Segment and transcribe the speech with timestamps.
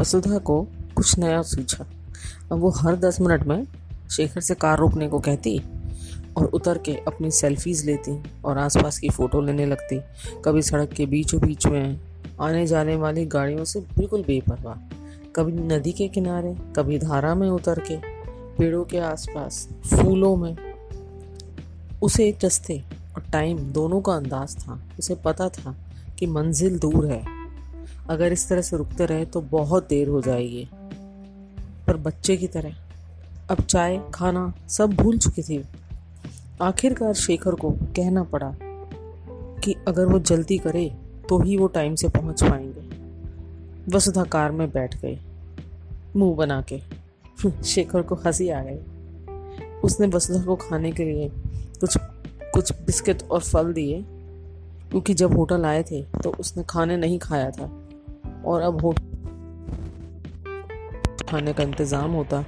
[0.00, 0.66] वसुधा को
[0.96, 1.86] कुछ नया सूझा।
[2.52, 3.64] अब वो हर दस मिनट में
[4.10, 5.62] शेखर से कार रोकने को कहती
[6.36, 10.00] और उतर के अपनी सेल्फीज लेती और आसपास की फ़ोटो लेने लगती।
[10.44, 12.00] कभी सड़क के बीचों बीच में
[12.40, 14.74] आने जाने वाली गाड़ियों से बिल्कुल बेपरवाह।
[15.36, 17.96] कभी नदी के किनारे, कभी धारा में उतर के
[18.58, 20.56] पेड़ों के आसपास, फूलों में।
[22.02, 22.84] उसे रस्ते
[23.16, 25.76] और टाइम दोनों का अंदाज था। उसे पता था
[26.18, 27.33] कि मंजिल दूर है।
[28.10, 30.68] अगर इस तरह से रुकते रहे तो बहुत देर हो जाएगी।
[31.86, 32.74] पर बच्चे की तरह,
[33.50, 35.64] अब चाय, खाना सब भूल चुकी थी।
[36.62, 38.54] आखिरकार शेखर को कहना पड़ा
[39.60, 40.96] कि अगर वो जल्दी करे
[41.28, 42.94] तो ही वो टाइम से पहुँच पाएँगे।
[43.96, 45.18] वसुधा कार में बैठ गई,
[46.16, 47.04] मुँह बना के।
[47.64, 48.78] शेखर को हँसी आ गई।
[49.84, 51.28] उसने वसुधा को खाने के लिए
[51.80, 51.96] कुछ
[52.54, 54.04] कुछ बिस्किट और फल दिए।
[54.94, 57.64] क्योंकि जब होटल आए थे तो उसने खाने नहीं खाया था।
[58.46, 59.02] और अब होटल
[61.28, 62.40] खाने का इंतज़ाम होता।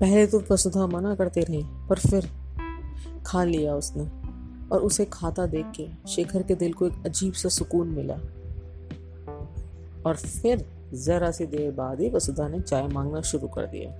[0.00, 2.28] पहले तो वसुधा मना करते रहे, पर फिर
[3.26, 4.04] खा लिया उसने।
[4.68, 8.14] और उसे खाता देख के शेखर के दिल को एक अजीब सा सुकून मिला।
[10.06, 10.64] और फिर
[10.94, 13.92] जरा सी देर बाद ही वसुधा ने चाय मांगना शुरू कर दिया।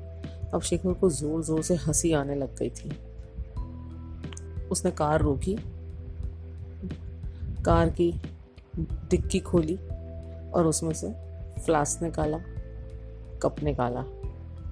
[0.55, 2.93] अब शेखर को ज़ोर ज़ोर से हँसी आने लग गई थी।
[4.71, 5.57] उसने कार रोकी,
[7.65, 8.23] कार की
[8.81, 9.77] डिक्की खोली
[10.51, 11.09] और उसमें से
[11.61, 12.39] फ्लास्क निकाला,
[13.43, 14.05] कप निकाला,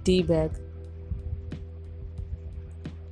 [0.04, 0.50] टी बैग,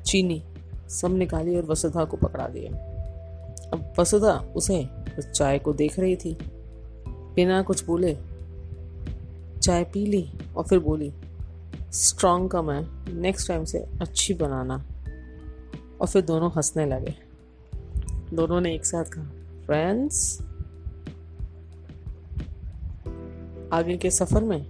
[0.03, 0.43] चीनी
[0.89, 2.71] सब निकाली और वसुधा को पकड़ा दिया।
[3.73, 6.39] अब वसुधा उसे उस चाय को देख रही थी।
[7.09, 8.17] बिना कुछ बोले
[9.63, 11.13] चाय पी ली और फिर बोली
[11.93, 14.85] स्ट्रॉन्ग कम है नेक्स्ट टाइम से अच्छी बनाना।
[16.01, 17.15] और फिर दोनों हंसने लगे।
[18.35, 19.25] दोनों ने एक साथ कहा
[19.67, 20.41] फ्रेंड्स
[23.73, 24.67] आगे के सफ़र में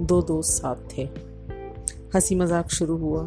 [0.00, 1.08] दो दोस्त साथ थे।
[2.14, 3.22] हँसी मज़ाक शुरू हुआ।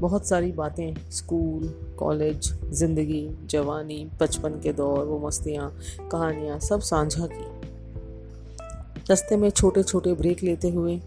[0.00, 5.78] बहुत सारी बातें, स्कूल, कॉलेज, ज़िंदगी, जवानी, बचपन के दौर, वो मस्तियाँ,
[6.12, 7.72] कहानियाँ, सब साझा की।
[9.10, 11.00] रस्ते में छोटे छोटे ब्रेक लेते हुए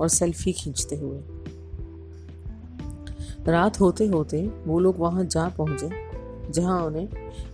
[0.00, 1.41] और सेल्फी खींचते हुए।
[3.48, 5.88] रात होते होते वो लोग वहाँ जा पहुँचे,
[6.52, 7.08] जहाँ उन्हें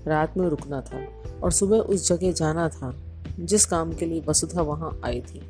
[0.06, 1.04] रात में रुकना था
[1.42, 2.94] और सुबह उस जगह जाना था,
[3.40, 5.42] जिस काम के लिए वसुधा वहाँ आई थी।